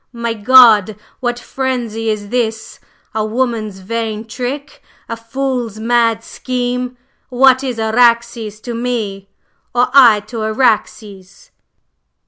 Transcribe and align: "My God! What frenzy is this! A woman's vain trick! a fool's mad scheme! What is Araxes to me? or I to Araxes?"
"My 0.13 0.33
God! 0.33 0.95
What 1.19 1.37
frenzy 1.37 2.09
is 2.09 2.29
this! 2.29 2.79
A 3.13 3.23
woman's 3.23 3.81
vain 3.81 4.25
trick! 4.25 4.81
a 5.07 5.15
fool's 5.15 5.79
mad 5.79 6.23
scheme! 6.23 6.97
What 7.29 7.63
is 7.63 7.77
Araxes 7.79 8.59
to 8.61 8.73
me? 8.73 9.29
or 9.75 9.89
I 9.93 10.21
to 10.21 10.41
Araxes?" 10.41 11.51